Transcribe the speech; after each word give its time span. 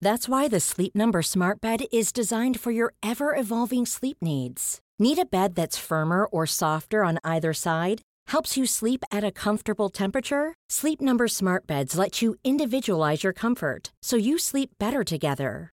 That's 0.00 0.28
why 0.28 0.46
the 0.46 0.60
Sleep 0.60 0.94
Number 0.94 1.22
Smart 1.22 1.60
Bed 1.60 1.84
is 1.92 2.12
designed 2.12 2.60
for 2.60 2.70
your 2.70 2.94
ever 3.02 3.34
evolving 3.34 3.84
sleep 3.84 4.18
needs. 4.22 4.80
Need 4.98 5.18
a 5.18 5.24
bed 5.24 5.54
that's 5.56 5.78
firmer 5.78 6.24
or 6.26 6.46
softer 6.46 7.04
on 7.04 7.18
either 7.24 7.52
side? 7.52 8.02
Helps 8.28 8.56
you 8.56 8.64
sleep 8.64 9.04
at 9.10 9.24
a 9.24 9.32
comfortable 9.32 9.88
temperature? 9.90 10.54
Sleep 10.70 11.00
Number 11.00 11.28
Smart 11.28 11.66
Beds 11.66 11.98
let 11.98 12.22
you 12.22 12.36
individualize 12.44 13.24
your 13.24 13.32
comfort 13.32 13.92
so 14.02 14.16
you 14.16 14.38
sleep 14.38 14.70
better 14.78 15.04
together. 15.04 15.72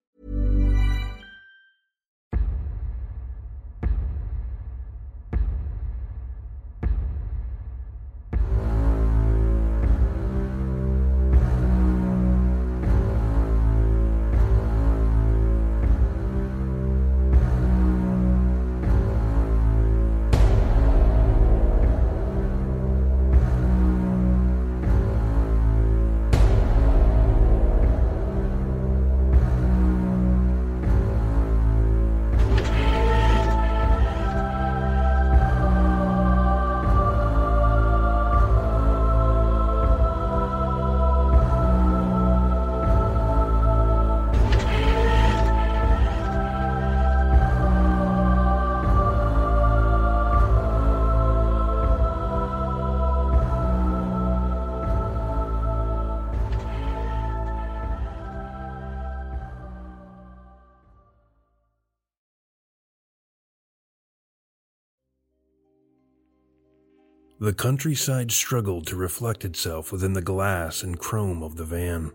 The 67.41 67.53
countryside 67.53 68.31
struggled 68.31 68.85
to 68.85 68.95
reflect 68.95 69.45
itself 69.45 69.91
within 69.91 70.13
the 70.13 70.21
glass 70.21 70.83
and 70.83 70.99
chrome 70.99 71.41
of 71.41 71.55
the 71.55 71.65
van. 71.65 72.11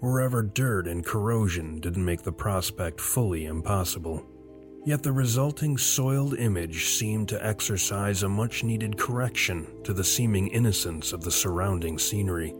Wherever 0.00 0.42
dirt 0.42 0.88
and 0.88 1.06
corrosion 1.06 1.78
didn't 1.78 2.04
make 2.04 2.22
the 2.22 2.32
prospect 2.32 3.00
fully 3.00 3.44
impossible. 3.44 4.26
Yet 4.84 5.04
the 5.04 5.12
resulting 5.12 5.78
soiled 5.78 6.34
image 6.34 6.86
seemed 6.86 7.28
to 7.28 7.46
exercise 7.46 8.24
a 8.24 8.28
much 8.28 8.64
needed 8.64 8.98
correction 8.98 9.68
to 9.84 9.92
the 9.92 10.02
seeming 10.02 10.48
innocence 10.48 11.12
of 11.12 11.22
the 11.22 11.30
surrounding 11.30 11.96
scenery, 11.96 12.52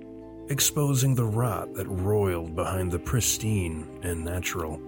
exposing 0.51 1.17
the 1.17 1.25
rot 1.27 1.75
that 1.75 1.89
roiled 1.89 2.55
behind 2.55 2.93
the 2.93 3.01
pristine 3.01 3.89
and 4.05 4.25
natural. 4.25 4.81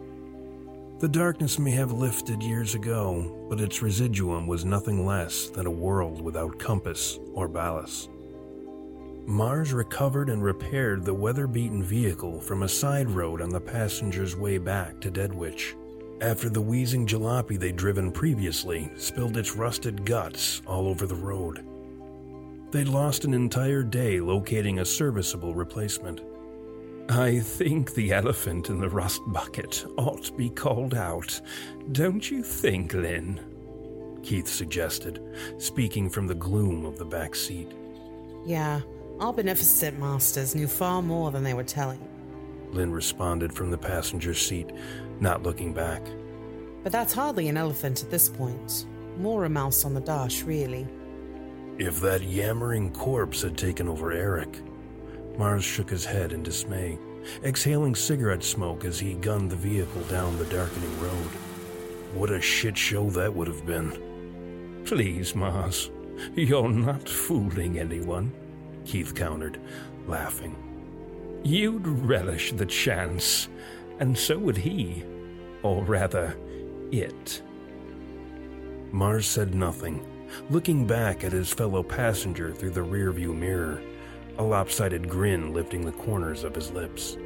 The 1.00 1.08
darkness 1.08 1.58
may 1.58 1.70
have 1.70 1.92
lifted 1.92 2.42
years 2.42 2.74
ago, 2.74 3.46
but 3.48 3.58
its 3.58 3.80
residuum 3.80 4.46
was 4.46 4.66
nothing 4.66 5.06
less 5.06 5.46
than 5.46 5.64
a 5.64 5.70
world 5.70 6.20
without 6.20 6.58
compass 6.58 7.18
or 7.32 7.48
ballast. 7.48 8.10
Mars 9.26 9.72
recovered 9.72 10.28
and 10.28 10.44
repaired 10.44 11.06
the 11.06 11.14
weather 11.14 11.46
beaten 11.46 11.82
vehicle 11.82 12.38
from 12.38 12.64
a 12.64 12.68
side 12.68 13.08
road 13.08 13.40
on 13.40 13.48
the 13.48 13.60
passenger's 13.60 14.36
way 14.36 14.58
back 14.58 15.00
to 15.00 15.10
Deadwich 15.10 15.74
after 16.20 16.50
the 16.50 16.60
wheezing 16.60 17.06
jalopy 17.06 17.58
they'd 17.58 17.76
driven 17.76 18.12
previously 18.12 18.92
spilled 18.96 19.38
its 19.38 19.56
rusted 19.56 20.04
guts 20.04 20.60
all 20.66 20.86
over 20.86 21.06
the 21.06 21.14
road. 21.14 21.64
They'd 22.72 22.88
lost 22.88 23.24
an 23.24 23.32
entire 23.32 23.82
day 23.82 24.20
locating 24.20 24.80
a 24.80 24.84
serviceable 24.84 25.54
replacement. 25.54 26.20
I 27.10 27.40
think 27.40 27.94
the 27.94 28.12
elephant 28.12 28.70
in 28.70 28.78
the 28.78 28.88
rust 28.88 29.20
bucket 29.26 29.84
ought 29.98 30.22
to 30.24 30.32
be 30.32 30.48
called 30.48 30.94
out. 30.94 31.40
Don't 31.90 32.30
you 32.30 32.44
think, 32.44 32.94
Lynn? 32.94 33.40
Keith 34.22 34.46
suggested, 34.46 35.20
speaking 35.58 36.08
from 36.08 36.28
the 36.28 36.36
gloom 36.36 36.84
of 36.84 36.98
the 36.98 37.04
back 37.04 37.34
seat. 37.34 37.72
Yeah, 38.46 38.82
our 39.18 39.32
beneficent 39.32 39.98
masters 39.98 40.54
knew 40.54 40.68
far 40.68 41.02
more 41.02 41.32
than 41.32 41.42
they 41.42 41.52
were 41.52 41.64
telling. 41.64 42.00
Lynn 42.70 42.92
responded 42.92 43.52
from 43.52 43.72
the 43.72 43.78
passenger 43.78 44.32
seat, 44.32 44.70
not 45.18 45.42
looking 45.42 45.74
back. 45.74 46.06
But 46.84 46.92
that's 46.92 47.12
hardly 47.12 47.48
an 47.48 47.56
elephant 47.56 48.04
at 48.04 48.10
this 48.12 48.28
point. 48.28 48.86
More 49.18 49.46
a 49.46 49.50
mouse 49.50 49.84
on 49.84 49.94
the 49.94 50.00
dash, 50.00 50.44
really. 50.44 50.86
If 51.76 52.00
that 52.02 52.22
yammering 52.22 52.92
corpse 52.92 53.42
had 53.42 53.58
taken 53.58 53.88
over 53.88 54.12
Eric. 54.12 54.60
Mars 55.38 55.64
shook 55.64 55.90
his 55.90 56.04
head 56.04 56.32
in 56.32 56.42
dismay, 56.42 56.98
exhaling 57.44 57.94
cigarette 57.94 58.42
smoke 58.42 58.84
as 58.84 58.98
he 58.98 59.14
gunned 59.14 59.50
the 59.50 59.56
vehicle 59.56 60.02
down 60.02 60.36
the 60.38 60.44
darkening 60.46 61.00
road. 61.00 61.30
What 62.14 62.30
a 62.30 62.40
shit 62.40 62.76
show 62.76 63.08
that 63.10 63.34
would 63.34 63.48
have 63.48 63.64
been. 63.64 64.82
Please, 64.84 65.34
Mars, 65.34 65.90
you're 66.34 66.68
not 66.68 67.08
fooling 67.08 67.78
anyone, 67.78 68.32
Keith 68.84 69.14
countered, 69.14 69.60
laughing. 70.06 70.56
You'd 71.42 71.86
relish 71.86 72.52
the 72.52 72.66
chance, 72.66 73.48
and 73.98 74.16
so 74.16 74.38
would 74.38 74.56
he. 74.56 75.04
Or 75.62 75.84
rather, 75.84 76.36
it. 76.90 77.42
Mars 78.92 79.26
said 79.26 79.54
nothing, 79.54 80.04
looking 80.50 80.86
back 80.86 81.22
at 81.22 81.32
his 81.32 81.52
fellow 81.52 81.82
passenger 81.82 82.52
through 82.52 82.70
the 82.70 82.80
rearview 82.80 83.34
mirror, 83.36 83.80
a 84.40 84.42
lopsided 84.42 85.06
grin 85.06 85.52
lifting 85.52 85.84
the 85.84 85.92
corners 85.92 86.44
of 86.44 86.54
his 86.54 86.70
lips. 86.70 87.18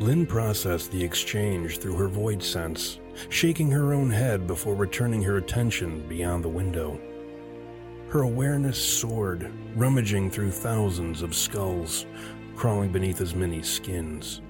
Lynn 0.00 0.26
processed 0.26 0.92
the 0.92 1.02
exchange 1.02 1.78
through 1.78 1.96
her 1.96 2.08
void 2.08 2.42
sense, 2.42 3.00
shaking 3.30 3.70
her 3.70 3.94
own 3.94 4.10
head 4.10 4.46
before 4.46 4.74
returning 4.74 5.22
her 5.22 5.38
attention 5.38 6.06
beyond 6.08 6.44
the 6.44 6.48
window. 6.48 7.00
Her 8.10 8.20
awareness 8.20 8.76
soared, 8.76 9.50
rummaging 9.74 10.30
through 10.30 10.50
thousands 10.50 11.22
of 11.22 11.34
skulls, 11.34 12.04
crawling 12.54 12.92
beneath 12.92 13.22
as 13.22 13.34
many 13.34 13.62
skins. 13.62 14.42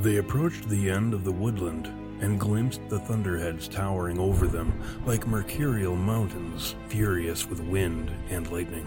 They 0.00 0.16
approached 0.16 0.68
the 0.68 0.90
end 0.90 1.14
of 1.14 1.24
the 1.24 1.32
woodland 1.32 1.86
and 2.20 2.38
glimpsed 2.38 2.86
the 2.90 2.98
thunderheads 2.98 3.68
towering 3.68 4.18
over 4.18 4.46
them 4.46 4.78
like 5.06 5.26
mercurial 5.26 5.96
mountains, 5.96 6.74
furious 6.88 7.48
with 7.48 7.60
wind 7.60 8.12
and 8.28 8.52
lightning. 8.52 8.86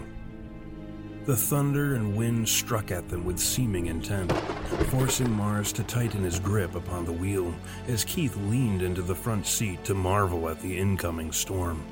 The 1.28 1.36
thunder 1.36 1.94
and 1.94 2.16
wind 2.16 2.48
struck 2.48 2.90
at 2.90 3.10
them 3.10 3.22
with 3.22 3.38
seeming 3.38 3.84
intent, 3.84 4.32
forcing 4.86 5.30
Mars 5.30 5.74
to 5.74 5.82
tighten 5.82 6.24
his 6.24 6.40
grip 6.40 6.74
upon 6.74 7.04
the 7.04 7.12
wheel 7.12 7.54
as 7.86 8.02
Keith 8.02 8.34
leaned 8.46 8.80
into 8.80 9.02
the 9.02 9.14
front 9.14 9.46
seat 9.46 9.84
to 9.84 9.94
marvel 9.94 10.48
at 10.48 10.58
the 10.62 10.78
incoming 10.78 11.30
storm. 11.32 11.84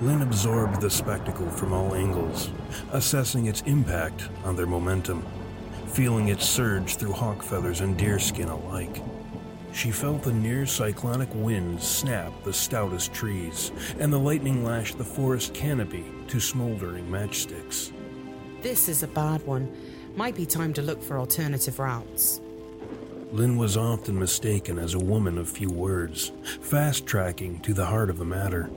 Lynn 0.00 0.22
absorbed 0.22 0.80
the 0.80 0.90
spectacle 0.90 1.48
from 1.50 1.72
all 1.72 1.94
angles, 1.94 2.50
assessing 2.90 3.46
its 3.46 3.62
impact 3.62 4.28
on 4.42 4.56
their 4.56 4.66
momentum, 4.66 5.24
feeling 5.86 6.30
it 6.30 6.40
surge 6.40 6.96
through 6.96 7.12
hawk 7.12 7.44
feathers 7.44 7.80
and 7.80 7.96
deerskin 7.96 8.48
alike. 8.48 9.00
She 9.72 9.92
felt 9.92 10.24
the 10.24 10.32
near 10.32 10.66
cyclonic 10.66 11.28
wind 11.32 11.80
snap 11.80 12.32
the 12.42 12.52
stoutest 12.52 13.12
trees, 13.12 13.70
and 14.00 14.12
the 14.12 14.18
lightning 14.18 14.64
lash 14.64 14.94
the 14.94 15.04
forest 15.04 15.54
canopy 15.54 16.06
to 16.26 16.40
smoldering 16.40 17.06
matchsticks. 17.06 17.92
This 18.62 18.90
is 18.90 19.02
a 19.02 19.08
bad 19.08 19.46
one. 19.46 19.74
Might 20.16 20.36
be 20.36 20.44
time 20.44 20.74
to 20.74 20.82
look 20.82 21.02
for 21.02 21.18
alternative 21.18 21.78
routes. 21.78 22.42
Lynn 23.32 23.56
was 23.56 23.74
often 23.74 24.18
mistaken 24.18 24.78
as 24.78 24.92
a 24.92 24.98
woman 24.98 25.38
of 25.38 25.48
few 25.48 25.70
words, 25.70 26.30
fast 26.60 27.06
tracking 27.06 27.60
to 27.60 27.72
the 27.72 27.86
heart 27.86 28.10
of 28.10 28.18
the 28.18 28.24
matter. 28.26 28.68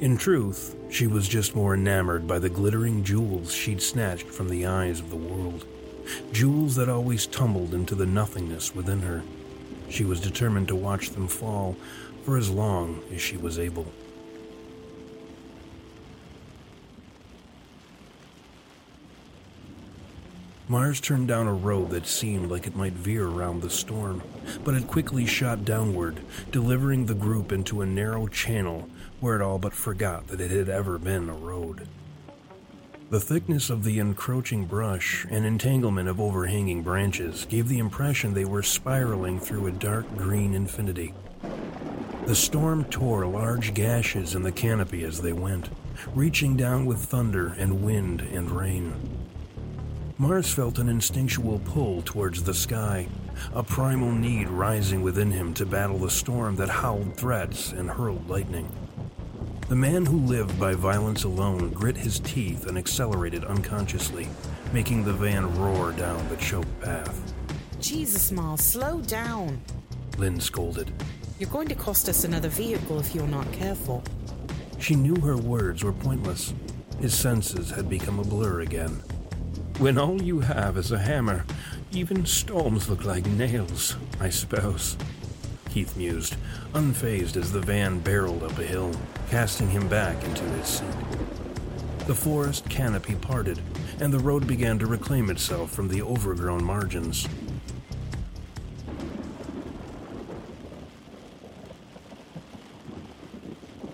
In 0.00 0.18
truth, 0.18 0.76
she 0.90 1.06
was 1.06 1.28
just 1.28 1.56
more 1.56 1.72
enamored 1.72 2.28
by 2.28 2.38
the 2.38 2.50
glittering 2.50 3.04
jewels 3.04 3.54
she'd 3.54 3.80
snatched 3.80 4.26
from 4.26 4.50
the 4.50 4.66
eyes 4.66 5.00
of 5.00 5.08
the 5.08 5.16
world. 5.16 5.64
Jewels 6.32 6.74
that 6.76 6.90
always 6.90 7.26
tumbled 7.26 7.72
into 7.72 7.94
the 7.94 8.06
nothingness 8.06 8.74
within 8.74 9.00
her. 9.00 9.22
She 9.88 10.04
was 10.04 10.20
determined 10.20 10.68
to 10.68 10.76
watch 10.76 11.10
them 11.10 11.26
fall 11.26 11.74
for 12.24 12.36
as 12.36 12.50
long 12.50 13.00
as 13.14 13.22
she 13.22 13.38
was 13.38 13.58
able. 13.58 13.86
Mars 20.68 21.00
turned 21.00 21.28
down 21.28 21.46
a 21.46 21.54
road 21.54 21.90
that 21.90 22.08
seemed 22.08 22.50
like 22.50 22.66
it 22.66 22.74
might 22.74 22.92
veer 22.92 23.28
around 23.28 23.62
the 23.62 23.70
storm, 23.70 24.20
but 24.64 24.74
it 24.74 24.88
quickly 24.88 25.24
shot 25.24 25.64
downward, 25.64 26.18
delivering 26.50 27.06
the 27.06 27.14
group 27.14 27.52
into 27.52 27.82
a 27.82 27.86
narrow 27.86 28.26
channel 28.26 28.88
where 29.20 29.36
it 29.36 29.42
all 29.42 29.60
but 29.60 29.72
forgot 29.72 30.26
that 30.26 30.40
it 30.40 30.50
had 30.50 30.68
ever 30.68 30.98
been 30.98 31.28
a 31.28 31.34
road. 31.34 31.86
The 33.10 33.20
thickness 33.20 33.70
of 33.70 33.84
the 33.84 34.00
encroaching 34.00 34.64
brush 34.64 35.24
and 35.30 35.46
entanglement 35.46 36.08
of 36.08 36.20
overhanging 36.20 36.82
branches 36.82 37.46
gave 37.48 37.68
the 37.68 37.78
impression 37.78 38.34
they 38.34 38.44
were 38.44 38.64
spiraling 38.64 39.38
through 39.38 39.68
a 39.68 39.70
dark 39.72 40.16
green 40.16 40.52
infinity. 40.52 41.14
The 42.24 42.34
storm 42.34 42.84
tore 42.86 43.24
large 43.24 43.72
gashes 43.72 44.34
in 44.34 44.42
the 44.42 44.50
canopy 44.50 45.04
as 45.04 45.20
they 45.20 45.32
went, 45.32 45.70
reaching 46.12 46.56
down 46.56 46.86
with 46.86 46.98
thunder 46.98 47.54
and 47.56 47.84
wind 47.84 48.20
and 48.20 48.50
rain. 48.50 49.15
Mars 50.18 50.50
felt 50.50 50.78
an 50.78 50.88
instinctual 50.88 51.58
pull 51.66 52.00
towards 52.00 52.42
the 52.42 52.54
sky, 52.54 53.06
a 53.52 53.62
primal 53.62 54.10
need 54.10 54.48
rising 54.48 55.02
within 55.02 55.30
him 55.30 55.52
to 55.52 55.66
battle 55.66 55.98
the 55.98 56.08
storm 56.08 56.56
that 56.56 56.70
howled 56.70 57.14
threats 57.14 57.72
and 57.72 57.90
hurled 57.90 58.26
lightning. 58.26 58.66
The 59.68 59.76
man 59.76 60.06
who 60.06 60.18
lived 60.20 60.58
by 60.58 60.72
violence 60.72 61.24
alone 61.24 61.68
grit 61.68 61.98
his 61.98 62.18
teeth 62.20 62.66
and 62.66 62.78
accelerated 62.78 63.44
unconsciously, 63.44 64.26
making 64.72 65.04
the 65.04 65.12
van 65.12 65.54
roar 65.60 65.92
down 65.92 66.26
the 66.30 66.36
choked 66.36 66.80
path. 66.80 67.34
Jesus, 67.78 68.32
Miles, 68.32 68.62
slow 68.62 69.02
down. 69.02 69.60
Lynn 70.16 70.40
scolded. 70.40 70.90
You're 71.38 71.50
going 71.50 71.68
to 71.68 71.74
cost 71.74 72.08
us 72.08 72.24
another 72.24 72.48
vehicle 72.48 72.98
if 72.98 73.14
you're 73.14 73.28
not 73.28 73.52
careful. 73.52 74.02
She 74.78 74.94
knew 74.94 75.20
her 75.20 75.36
words 75.36 75.84
were 75.84 75.92
pointless. 75.92 76.54
His 77.02 77.12
senses 77.12 77.70
had 77.70 77.90
become 77.90 78.18
a 78.18 78.24
blur 78.24 78.62
again. 78.62 79.02
When 79.78 79.98
all 79.98 80.22
you 80.22 80.40
have 80.40 80.78
is 80.78 80.90
a 80.90 80.98
hammer, 80.98 81.44
even 81.92 82.24
storms 82.24 82.88
look 82.88 83.04
like 83.04 83.26
nails, 83.26 83.94
I 84.18 84.30
suppose. 84.30 84.96
Keith 85.68 85.94
mused, 85.98 86.34
unfazed 86.72 87.36
as 87.36 87.52
the 87.52 87.60
van 87.60 88.00
barreled 88.00 88.42
up 88.42 88.58
a 88.58 88.64
hill, 88.64 88.98
casting 89.28 89.68
him 89.68 89.86
back 89.86 90.24
into 90.24 90.42
his 90.44 90.66
seat. 90.66 90.86
The 92.06 92.14
forest 92.14 92.70
canopy 92.70 93.16
parted, 93.16 93.60
and 94.00 94.10
the 94.10 94.18
road 94.18 94.46
began 94.46 94.78
to 94.78 94.86
reclaim 94.86 95.28
itself 95.28 95.72
from 95.72 95.88
the 95.88 96.00
overgrown 96.00 96.64
margins. 96.64 97.28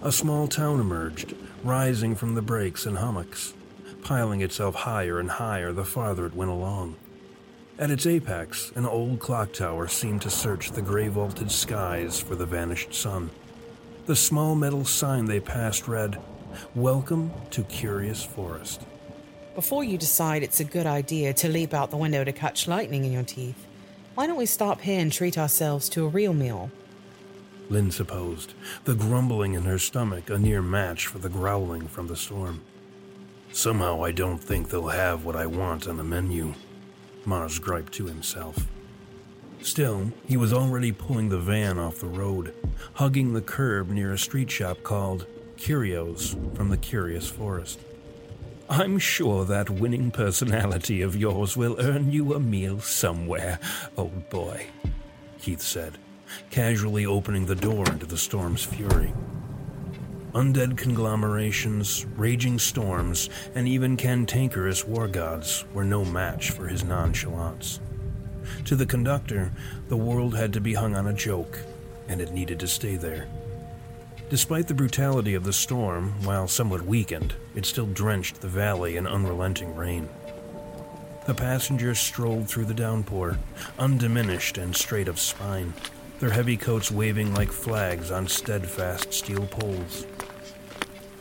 A 0.00 0.12
small 0.12 0.46
town 0.46 0.78
emerged, 0.78 1.34
rising 1.64 2.14
from 2.14 2.36
the 2.36 2.42
breaks 2.42 2.86
and 2.86 2.98
hummocks 2.98 3.54
piling 4.02 4.42
itself 4.42 4.74
higher 4.74 5.18
and 5.18 5.30
higher 5.30 5.72
the 5.72 5.84
farther 5.84 6.26
it 6.26 6.34
went 6.34 6.50
along. 6.50 6.96
At 7.78 7.90
its 7.90 8.06
apex, 8.06 8.70
an 8.74 8.84
old 8.84 9.20
clock 9.20 9.52
tower 9.52 9.88
seemed 9.88 10.22
to 10.22 10.30
search 10.30 10.72
the 10.72 10.82
gray 10.82 11.08
vaulted 11.08 11.50
skies 11.50 12.20
for 12.20 12.34
the 12.34 12.46
vanished 12.46 12.92
sun. 12.92 13.30
The 14.06 14.16
small 14.16 14.54
metal 14.54 14.84
sign 14.84 15.24
they 15.24 15.40
passed 15.40 15.88
read, 15.88 16.20
Welcome 16.74 17.30
to 17.50 17.62
Curious 17.64 18.22
Forest. 18.24 18.82
Before 19.54 19.84
you 19.84 19.96
decide 19.96 20.42
it's 20.42 20.60
a 20.60 20.64
good 20.64 20.86
idea 20.86 21.32
to 21.34 21.48
leap 21.48 21.72
out 21.72 21.90
the 21.90 21.96
window 21.96 22.24
to 22.24 22.32
catch 22.32 22.68
lightning 22.68 23.04
in 23.04 23.12
your 23.12 23.22
teeth, 23.22 23.66
why 24.14 24.26
don't 24.26 24.36
we 24.36 24.46
stop 24.46 24.80
here 24.80 25.00
and 25.00 25.10
treat 25.10 25.38
ourselves 25.38 25.88
to 25.90 26.04
a 26.04 26.08
real 26.08 26.34
meal? 26.34 26.70
Lynn 27.70 27.90
supposed, 27.90 28.52
the 28.84 28.94
grumbling 28.94 29.54
in 29.54 29.62
her 29.62 29.78
stomach 29.78 30.28
a 30.28 30.38
near 30.38 30.60
match 30.60 31.06
for 31.06 31.18
the 31.18 31.30
growling 31.30 31.88
from 31.88 32.08
the 32.08 32.16
storm. 32.16 32.60
Somehow 33.52 34.02
I 34.02 34.12
don't 34.12 34.38
think 34.38 34.70
they'll 34.70 34.88
have 34.88 35.24
what 35.24 35.36
I 35.36 35.44
want 35.44 35.86
on 35.86 35.98
the 35.98 36.02
menu, 36.02 36.54
Mars 37.26 37.58
griped 37.58 37.92
to 37.94 38.06
himself. 38.06 38.66
Still, 39.60 40.10
he 40.26 40.38
was 40.38 40.52
already 40.54 40.90
pulling 40.90 41.28
the 41.28 41.38
van 41.38 41.78
off 41.78 42.00
the 42.00 42.06
road, 42.06 42.54
hugging 42.94 43.34
the 43.34 43.42
curb 43.42 43.90
near 43.90 44.12
a 44.12 44.18
street 44.18 44.50
shop 44.50 44.82
called 44.82 45.26
Curios 45.58 46.34
from 46.54 46.70
the 46.70 46.78
Curious 46.78 47.28
Forest. 47.28 47.78
I'm 48.70 48.98
sure 48.98 49.44
that 49.44 49.68
winning 49.68 50.10
personality 50.10 51.02
of 51.02 51.14
yours 51.14 51.54
will 51.54 51.76
earn 51.78 52.10
you 52.10 52.32
a 52.32 52.40
meal 52.40 52.80
somewhere, 52.80 53.60
old 53.98 54.30
boy, 54.30 54.66
Keith 55.38 55.60
said, 55.60 55.98
casually 56.50 57.04
opening 57.04 57.44
the 57.44 57.54
door 57.54 57.86
into 57.90 58.06
the 58.06 58.16
storm's 58.16 58.64
fury. 58.64 59.12
Undead 60.34 60.78
conglomerations, 60.78 62.06
raging 62.16 62.58
storms, 62.58 63.28
and 63.54 63.68
even 63.68 63.98
cantankerous 63.98 64.86
war 64.86 65.06
gods 65.06 65.66
were 65.74 65.84
no 65.84 66.06
match 66.06 66.52
for 66.52 66.68
his 66.68 66.82
nonchalance. 66.82 67.80
To 68.64 68.74
the 68.74 68.86
conductor, 68.86 69.52
the 69.88 69.96
world 69.96 70.34
had 70.34 70.54
to 70.54 70.60
be 70.60 70.72
hung 70.72 70.94
on 70.94 71.06
a 71.06 71.12
joke, 71.12 71.58
and 72.08 72.18
it 72.18 72.32
needed 72.32 72.58
to 72.60 72.66
stay 72.66 72.96
there. 72.96 73.28
Despite 74.30 74.68
the 74.68 74.74
brutality 74.74 75.34
of 75.34 75.44
the 75.44 75.52
storm, 75.52 76.24
while 76.24 76.48
somewhat 76.48 76.80
weakened, 76.80 77.34
it 77.54 77.66
still 77.66 77.84
drenched 77.84 78.40
the 78.40 78.48
valley 78.48 78.96
in 78.96 79.06
unrelenting 79.06 79.76
rain. 79.76 80.08
The 81.26 81.34
passengers 81.34 82.00
strolled 82.00 82.48
through 82.48 82.64
the 82.64 82.74
downpour, 82.74 83.38
undiminished 83.78 84.56
and 84.56 84.74
straight 84.74 85.08
of 85.08 85.20
spine, 85.20 85.74
their 86.20 86.30
heavy 86.30 86.56
coats 86.56 86.90
waving 86.90 87.34
like 87.34 87.52
flags 87.52 88.10
on 88.10 88.26
steadfast 88.26 89.12
steel 89.12 89.46
poles. 89.46 90.06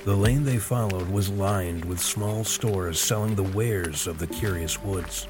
The 0.03 0.15
lane 0.15 0.43
they 0.43 0.57
followed 0.57 1.11
was 1.11 1.29
lined 1.29 1.85
with 1.85 1.99
small 1.99 2.43
stores 2.43 2.99
selling 2.99 3.35
the 3.35 3.43
wares 3.43 4.07
of 4.07 4.17
the 4.17 4.25
curious 4.25 4.81
woods, 4.81 5.27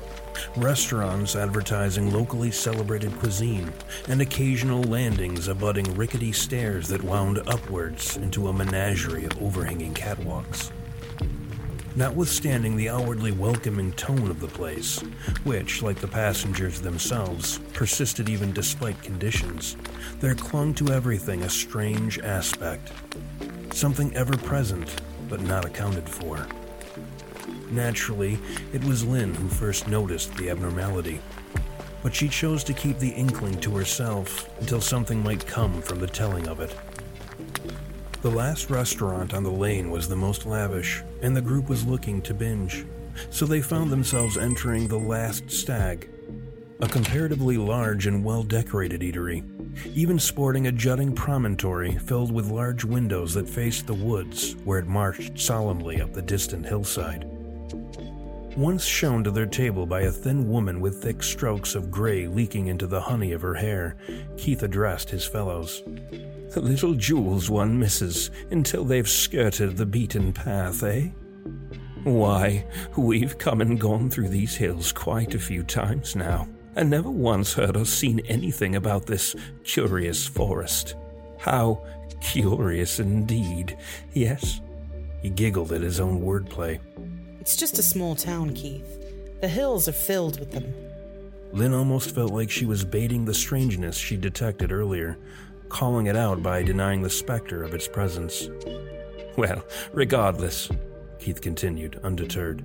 restaurants 0.56 1.36
advertising 1.36 2.14
locally 2.14 2.52
celebrated 2.52 3.12
cuisine, 3.20 3.74
and 4.08 4.22
occasional 4.22 4.82
landings 4.84 5.50
abutting 5.50 5.94
rickety 5.96 6.32
stairs 6.32 6.88
that 6.88 7.04
wound 7.04 7.40
upwards 7.48 8.16
into 8.16 8.48
a 8.48 8.54
menagerie 8.54 9.26
of 9.26 9.42
overhanging 9.42 9.94
catwalks. 9.94 10.72
Notwithstanding 11.94 12.78
the 12.78 12.88
outwardly 12.88 13.34
welcoming 13.34 13.92
tone 13.94 14.32
of 14.32 14.40
the 14.40 14.48
place, 14.48 15.02
which, 15.44 15.82
like 15.82 15.98
the 15.98 16.08
passengers 16.08 16.80
themselves, 16.80 17.60
persisted 17.74 18.30
even 18.30 18.54
despite 18.54 19.04
conditions, 19.04 19.76
there 20.22 20.34
clung 20.34 20.74
to 20.76 20.94
everything 20.94 21.44
a 21.44 21.50
strange 21.50 22.18
aspect. 22.20 22.94
Something 23.74 24.16
ever 24.16 24.38
present, 24.38 25.02
but 25.28 25.42
not 25.42 25.66
accounted 25.66 26.08
for. 26.08 26.48
Naturally, 27.70 28.40
it 28.72 28.84
was 28.86 29.04
Lynn 29.04 29.34
who 29.34 29.50
first 29.50 29.90
noticed 29.90 30.34
the 30.36 30.50
abnormality, 30.50 31.20
but 32.04 32.16
she 32.16 32.30
chose 32.30 32.64
to 32.64 32.74
keep 32.74 33.00
the 33.00 33.10
inkling 33.10 33.60
to 33.60 33.76
herself 33.76 34.50
until 34.62 34.80
something 34.80 35.22
might 35.22 35.46
come 35.46 35.82
from 35.82 36.00
the 36.00 36.08
telling 36.08 36.48
of 36.48 36.62
it. 36.62 36.74
The 38.22 38.30
last 38.30 38.70
restaurant 38.70 39.34
on 39.34 39.42
the 39.42 39.50
lane 39.50 39.90
was 39.90 40.08
the 40.08 40.16
most 40.16 40.46
lavish, 40.46 41.02
and 41.24 41.36
the 41.36 41.42
group 41.42 41.70
was 41.70 41.88
looking 41.88 42.22
to 42.22 42.36
binge, 42.36 42.86
so 43.32 43.48
they 43.48 43.62
found 43.62 43.90
themselves 43.90 44.38
entering 44.38 44.88
the 44.88 45.00
Last 45.00 45.50
Stag, 45.50 46.08
a 46.82 46.88
comparatively 46.88 47.58
large 47.58 48.06
and 48.06 48.24
well 48.24 48.44
decorated 48.44 49.02
eatery, 49.02 49.44
even 49.96 50.20
sporting 50.20 50.68
a 50.68 50.72
jutting 50.72 51.16
promontory 51.16 51.98
filled 51.98 52.32
with 52.32 52.52
large 52.52 52.86
windows 52.86 53.34
that 53.34 53.50
faced 53.50 53.88
the 53.88 53.94
woods 53.96 54.56
where 54.66 54.78
it 54.78 54.86
marched 54.86 55.40
solemnly 55.40 56.00
up 56.00 56.14
the 56.14 56.22
distant 56.22 56.64
hillside. 56.64 57.31
Once 58.58 58.84
shown 58.84 59.24
to 59.24 59.32
their 59.32 59.46
table 59.46 59.86
by 59.86 60.02
a 60.02 60.12
thin 60.12 60.50
woman 60.50 60.82
with 60.82 61.02
thick 61.02 61.24
strokes 61.24 61.74
of 61.74 61.90
gray 61.90 62.28
leaking 62.28 62.68
into 62.68 62.86
the 62.86 63.00
honey 63.00 63.32
of 63.32 63.42
her 63.42 63.54
hair, 63.54 63.96
Keith 64.38 64.62
addressed 64.62 65.10
his 65.10 65.26
fellows. 65.26 65.84
The 66.50 66.60
little 66.60 66.94
jewels 66.94 67.50
one 67.50 67.80
misses 67.80 68.30
until 68.52 68.84
they've 68.84 69.08
skirted 69.08 69.78
the 69.78 69.86
beaten 69.86 70.34
path, 70.34 70.84
eh? 70.84 71.08
Why, 72.04 72.66
we've 72.98 73.38
come 73.38 73.62
and 73.62 73.80
gone 73.80 74.10
through 74.10 74.30
these 74.30 74.56
hills 74.56 74.92
quite 74.92 75.34
a 75.34 75.40
few 75.40 75.64
times 75.64 76.14
now, 76.16 76.50
and 76.76 76.90
never 76.90 77.10
once 77.10 77.54
heard 77.54 77.78
or 77.78 77.86
seen 77.86 78.20
anything 78.28 78.76
about 78.76 79.06
this 79.06 79.34
curious 79.64 80.28
forest. 80.28 80.96
How 81.40 81.86
curious 82.20 83.00
indeed, 83.00 83.78
yes? 84.12 84.60
He 85.22 85.30
giggled 85.30 85.72
at 85.72 85.82
his 85.82 86.02
own 86.02 86.22
wordplay. 86.22 86.82
It's 87.42 87.56
just 87.56 87.80
a 87.80 87.84
small 87.84 88.16
town, 88.16 88.54
Keith. 88.54 89.42
The 89.42 89.48
hills 89.48 89.88
are 89.88 89.94
filled 89.94 90.40
with 90.40 90.52
them. 90.52 90.72
Lynn 91.52 91.74
almost 91.74 92.14
felt 92.14 92.32
like 92.32 92.52
she 92.52 92.66
was 92.66 92.86
baiting 92.86 93.26
the 93.26 93.34
strangeness 93.34 93.98
she 93.98 94.16
detected 94.16 94.72
earlier, 94.72 95.18
calling 95.68 96.06
it 96.06 96.16
out 96.16 96.44
by 96.44 96.62
denying 96.62 97.02
the 97.02 97.10
specter 97.10 97.64
of 97.64 97.74
its 97.74 97.88
presence. 97.88 98.48
Well, 99.38 99.66
regardless, 99.92 100.70
Keith 101.18 101.42
continued, 101.42 102.00
undeterred. 102.04 102.64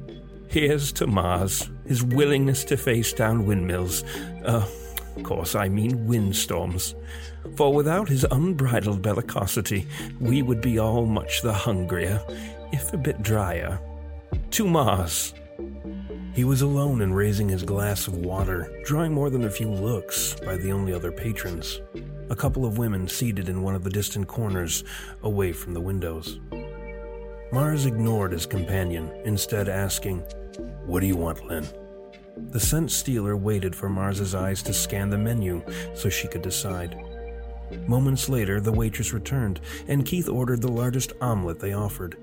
Here's 0.48 0.92
to 0.92 1.06
Mars, 1.06 1.70
his 1.86 2.02
willingness 2.02 2.62
to 2.64 2.76
face 2.76 3.14
down 3.14 3.46
windmills. 3.46 4.04
Uh, 4.44 4.68
of 5.16 5.22
course, 5.22 5.54
I 5.54 5.70
mean 5.70 6.06
windstorms. 6.06 6.94
For 7.56 7.72
without 7.72 8.10
his 8.10 8.26
unbridled 8.30 9.00
bellicosity, 9.00 9.86
we 10.20 10.42
would 10.42 10.60
be 10.60 10.78
all 10.78 11.06
much 11.06 11.40
the 11.40 11.54
hungrier, 11.54 12.20
if 12.72 12.92
a 12.92 12.98
bit 12.98 13.22
drier. 13.22 13.80
To 14.56 14.66
Mars! 14.66 15.34
He 16.32 16.42
was 16.42 16.62
alone 16.62 17.02
in 17.02 17.12
raising 17.12 17.46
his 17.46 17.62
glass 17.62 18.06
of 18.06 18.16
water, 18.16 18.80
drawing 18.86 19.12
more 19.12 19.28
than 19.28 19.44
a 19.44 19.50
few 19.50 19.70
looks 19.70 20.34
by 20.46 20.56
the 20.56 20.72
only 20.72 20.94
other 20.94 21.12
patrons 21.12 21.82
a 22.30 22.34
couple 22.34 22.64
of 22.64 22.78
women 22.78 23.06
seated 23.06 23.50
in 23.50 23.60
one 23.60 23.74
of 23.74 23.84
the 23.84 23.90
distant 23.90 24.28
corners, 24.28 24.82
away 25.22 25.52
from 25.52 25.74
the 25.74 25.80
windows. 25.80 26.40
Mars 27.52 27.84
ignored 27.84 28.32
his 28.32 28.46
companion, 28.46 29.12
instead 29.26 29.68
asking, 29.68 30.20
What 30.86 31.00
do 31.00 31.06
you 31.06 31.16
want, 31.16 31.46
Lynn? 31.46 31.68
The 32.48 32.58
scent 32.58 32.90
stealer 32.90 33.36
waited 33.36 33.76
for 33.76 33.90
Mars's 33.90 34.34
eyes 34.34 34.62
to 34.62 34.72
scan 34.72 35.10
the 35.10 35.18
menu 35.18 35.62
so 35.94 36.08
she 36.08 36.28
could 36.28 36.40
decide. 36.40 36.98
Moments 37.86 38.28
later, 38.28 38.60
the 38.60 38.72
waitress 38.72 39.12
returned, 39.12 39.60
and 39.88 40.04
Keith 40.04 40.28
ordered 40.28 40.62
the 40.62 40.70
largest 40.70 41.12
omelet 41.20 41.60
they 41.60 41.72
offered. 41.72 42.16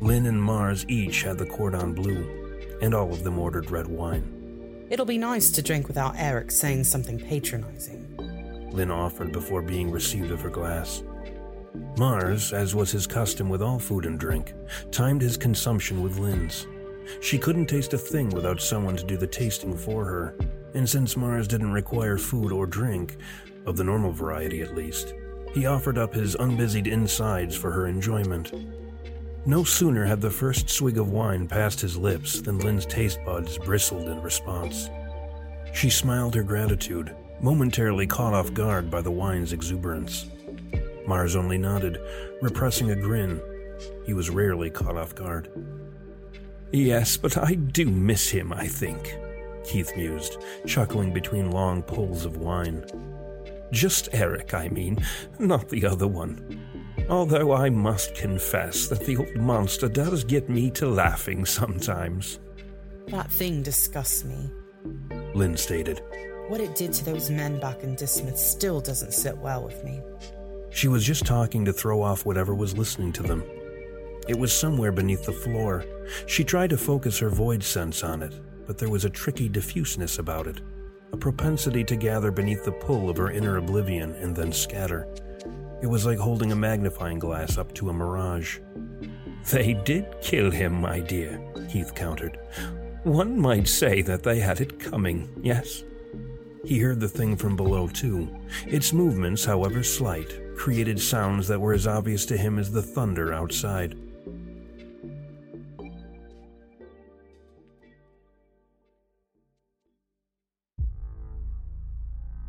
Lynn 0.00 0.26
and 0.26 0.42
Mars 0.42 0.84
each 0.88 1.22
had 1.22 1.38
the 1.38 1.46
cordon 1.46 1.94
bleu, 1.94 2.78
and 2.80 2.94
all 2.94 3.12
of 3.12 3.24
them 3.24 3.38
ordered 3.38 3.70
red 3.70 3.86
wine. 3.86 4.86
It'll 4.90 5.06
be 5.06 5.18
nice 5.18 5.50
to 5.52 5.62
drink 5.62 5.88
without 5.88 6.16
Eric 6.18 6.50
saying 6.50 6.84
something 6.84 7.18
patronizing. 7.18 8.70
Lynn 8.72 8.90
offered 8.90 9.32
before 9.32 9.62
being 9.62 9.90
received 9.90 10.30
of 10.30 10.40
her 10.40 10.50
glass. 10.50 11.02
Mars, 11.96 12.52
as 12.52 12.74
was 12.74 12.90
his 12.90 13.06
custom 13.06 13.48
with 13.48 13.62
all 13.62 13.78
food 13.78 14.04
and 14.04 14.18
drink, 14.18 14.52
timed 14.90 15.22
his 15.22 15.36
consumption 15.36 16.02
with 16.02 16.18
Lynn's. 16.18 16.66
She 17.20 17.38
couldn't 17.38 17.66
taste 17.66 17.94
a 17.94 17.98
thing 17.98 18.30
without 18.30 18.60
someone 18.60 18.96
to 18.96 19.04
do 19.04 19.16
the 19.16 19.26
tasting 19.26 19.76
for 19.76 20.04
her, 20.04 20.36
and 20.74 20.88
since 20.88 21.16
Mars 21.16 21.48
didn't 21.48 21.72
require 21.72 22.18
food 22.18 22.52
or 22.52 22.66
drink, 22.66 23.16
of 23.66 23.76
the 23.76 23.84
normal 23.84 24.12
variety 24.12 24.62
at 24.62 24.74
least, 24.74 25.14
he 25.52 25.66
offered 25.66 25.98
up 25.98 26.14
his 26.14 26.34
unbusied 26.36 26.86
insides 26.86 27.56
for 27.56 27.70
her 27.70 27.86
enjoyment. 27.86 28.52
No 29.44 29.64
sooner 29.64 30.04
had 30.04 30.20
the 30.20 30.30
first 30.30 30.70
swig 30.70 30.98
of 30.98 31.10
wine 31.10 31.48
passed 31.48 31.80
his 31.80 31.96
lips 31.96 32.40
than 32.40 32.58
Lynn's 32.58 32.86
taste 32.86 33.18
buds 33.24 33.58
bristled 33.58 34.08
in 34.08 34.22
response. 34.22 34.88
She 35.74 35.90
smiled 35.90 36.34
her 36.34 36.42
gratitude, 36.42 37.14
momentarily 37.40 38.06
caught 38.06 38.34
off 38.34 38.54
guard 38.54 38.90
by 38.90 39.02
the 39.02 39.10
wine's 39.10 39.52
exuberance. 39.52 40.26
Mars 41.06 41.34
only 41.34 41.58
nodded, 41.58 41.98
repressing 42.40 42.90
a 42.90 42.96
grin. 42.96 43.40
He 44.06 44.14
was 44.14 44.30
rarely 44.30 44.70
caught 44.70 44.96
off 44.96 45.14
guard. 45.14 45.50
Yes, 46.72 47.16
but 47.16 47.36
I 47.36 47.54
do 47.54 47.86
miss 47.86 48.30
him, 48.30 48.52
I 48.52 48.66
think, 48.66 49.16
Keith 49.64 49.92
mused, 49.96 50.38
chuckling 50.66 51.12
between 51.12 51.50
long 51.50 51.82
pulls 51.82 52.24
of 52.24 52.36
wine. 52.38 52.84
Just 53.72 54.10
Eric, 54.12 54.54
I 54.54 54.68
mean, 54.68 55.04
not 55.38 55.68
the 55.70 55.86
other 55.86 56.06
one. 56.06 56.60
Although 57.08 57.54
I 57.54 57.70
must 57.70 58.14
confess 58.14 58.86
that 58.88 59.04
the 59.04 59.16
old 59.16 59.34
monster 59.36 59.88
does 59.88 60.24
get 60.24 60.48
me 60.48 60.70
to 60.72 60.86
laughing 60.88 61.44
sometimes. 61.44 62.38
That 63.08 63.30
thing 63.30 63.62
disgusts 63.62 64.24
me, 64.24 64.50
Lynn 65.34 65.56
stated. 65.56 66.02
What 66.48 66.60
it 66.60 66.74
did 66.74 66.92
to 66.94 67.04
those 67.04 67.30
men 67.30 67.58
back 67.60 67.82
in 67.82 67.96
Dismouth 67.96 68.38
still 68.38 68.80
doesn't 68.80 69.14
sit 69.14 69.36
well 69.38 69.64
with 69.64 69.82
me. 69.84 70.00
She 70.70 70.88
was 70.88 71.04
just 71.04 71.24
talking 71.24 71.64
to 71.64 71.72
throw 71.72 72.02
off 72.02 72.26
whatever 72.26 72.54
was 72.54 72.76
listening 72.76 73.12
to 73.14 73.22
them. 73.22 73.42
It 74.28 74.38
was 74.38 74.54
somewhere 74.54 74.92
beneath 74.92 75.24
the 75.24 75.32
floor. 75.32 75.84
She 76.26 76.44
tried 76.44 76.70
to 76.70 76.78
focus 76.78 77.18
her 77.18 77.30
void 77.30 77.62
sense 77.62 78.04
on 78.04 78.22
it, 78.22 78.34
but 78.66 78.78
there 78.78 78.90
was 78.90 79.04
a 79.04 79.10
tricky 79.10 79.48
diffuseness 79.48 80.18
about 80.18 80.46
it, 80.46 80.60
a 81.12 81.16
propensity 81.16 81.84
to 81.84 81.96
gather 81.96 82.30
beneath 82.30 82.64
the 82.64 82.72
pull 82.72 83.10
of 83.10 83.16
her 83.16 83.30
inner 83.30 83.58
oblivion 83.58 84.14
and 84.16 84.34
then 84.34 84.52
scatter. 84.52 85.06
It 85.82 85.86
was 85.86 86.06
like 86.06 86.18
holding 86.18 86.52
a 86.52 86.56
magnifying 86.56 87.18
glass 87.18 87.58
up 87.58 87.74
to 87.74 87.90
a 87.90 87.92
mirage. 87.92 88.58
They 89.50 89.74
did 89.74 90.06
kill 90.20 90.50
him, 90.50 90.80
my 90.80 91.00
dear, 91.00 91.40
Keith 91.70 91.94
countered. 91.94 92.38
One 93.02 93.38
might 93.38 93.66
say 93.66 94.00
that 94.02 94.22
they 94.22 94.38
had 94.38 94.60
it 94.60 94.78
coming, 94.78 95.28
yes? 95.42 95.82
He 96.64 96.78
heard 96.78 97.00
the 97.00 97.08
thing 97.08 97.36
from 97.36 97.56
below, 97.56 97.88
too. 97.88 98.28
Its 98.66 98.92
movements, 98.92 99.44
however 99.44 99.82
slight, 99.82 100.56
created 100.56 101.00
sounds 101.00 101.48
that 101.48 101.60
were 101.60 101.72
as 101.72 101.88
obvious 101.88 102.24
to 102.26 102.36
him 102.36 102.58
as 102.60 102.70
the 102.70 102.82
thunder 102.82 103.32
outside. 103.32 103.98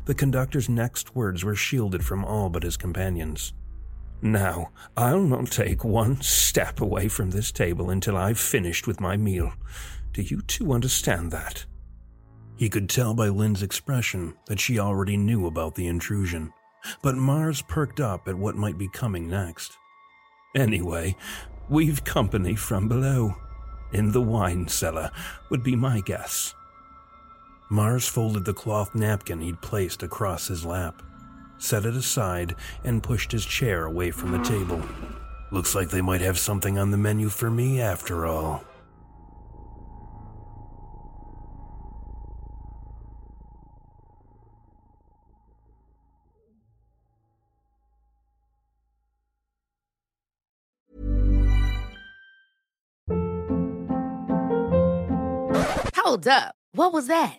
The 0.04 0.14
conductor's 0.14 0.68
next 0.68 1.14
words 1.14 1.44
were 1.44 1.54
shielded 1.54 2.04
from 2.04 2.24
all 2.24 2.50
but 2.50 2.62
his 2.62 2.76
companions. 2.76 3.52
Now, 4.20 4.70
I'll 4.96 5.22
not 5.22 5.50
take 5.50 5.84
one 5.84 6.20
step 6.20 6.80
away 6.80 7.08
from 7.08 7.30
this 7.30 7.52
table 7.52 7.90
until 7.90 8.16
I've 8.16 8.38
finished 8.38 8.86
with 8.86 9.00
my 9.00 9.16
meal. 9.16 9.52
Do 10.12 10.22
you 10.22 10.40
two 10.42 10.72
understand 10.72 11.30
that? 11.32 11.66
He 12.56 12.68
could 12.68 12.88
tell 12.88 13.14
by 13.14 13.28
Lynn's 13.28 13.62
expression 13.62 14.34
that 14.46 14.60
she 14.60 14.78
already 14.78 15.16
knew 15.16 15.46
about 15.46 15.74
the 15.74 15.88
intrusion, 15.88 16.52
but 17.02 17.16
Mars 17.16 17.62
perked 17.62 18.00
up 18.00 18.28
at 18.28 18.36
what 18.36 18.56
might 18.56 18.78
be 18.78 18.88
coming 18.88 19.28
next. 19.28 19.72
Anyway, 20.54 21.16
we've 21.68 22.04
company 22.04 22.54
from 22.54 22.88
below. 22.88 23.34
In 23.92 24.12
the 24.12 24.22
wine 24.22 24.68
cellar, 24.68 25.10
would 25.50 25.62
be 25.62 25.76
my 25.76 26.00
guess. 26.00 26.54
Mars 27.70 28.06
folded 28.06 28.44
the 28.44 28.54
cloth 28.54 28.94
napkin 28.94 29.40
he'd 29.40 29.60
placed 29.60 30.02
across 30.02 30.48
his 30.48 30.64
lap, 30.64 31.02
set 31.58 31.86
it 31.86 31.96
aside, 31.96 32.54
and 32.84 33.02
pushed 33.02 33.32
his 33.32 33.44
chair 33.44 33.84
away 33.86 34.10
from 34.10 34.32
the 34.32 34.42
table. 34.44 34.82
Looks 35.50 35.74
like 35.74 35.88
they 35.88 36.02
might 36.02 36.20
have 36.20 36.38
something 36.38 36.78
on 36.78 36.90
the 36.90 36.96
menu 36.96 37.28
for 37.28 37.50
me 37.50 37.80
after 37.80 38.26
all. 38.26 38.64
Hold 55.96 56.28
up. 56.28 56.54
What 56.72 56.92
was 56.92 57.06
that? 57.06 57.38